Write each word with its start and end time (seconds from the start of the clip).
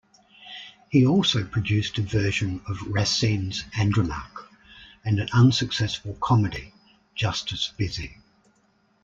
He 0.89 1.05
also 1.05 1.45
produced 1.45 1.99
a 1.99 2.01
version 2.01 2.63
of 2.67 2.81
Racine's 2.87 3.65
"Andromaque", 3.77 4.47
and 5.05 5.19
an 5.19 5.29
unsuccessful 5.31 6.15
comedy, 6.19 6.73
"Justice 7.13 7.71
Busy". 7.77 8.17